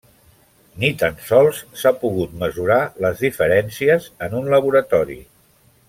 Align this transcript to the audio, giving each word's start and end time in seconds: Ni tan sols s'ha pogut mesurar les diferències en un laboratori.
Ni 0.83 0.89
tan 1.01 1.19
sols 1.27 1.59
s'ha 1.81 1.91
pogut 2.05 2.33
mesurar 2.45 2.79
les 3.07 3.21
diferències 3.27 4.09
en 4.29 4.35
un 4.41 4.51
laboratori. 4.57 5.21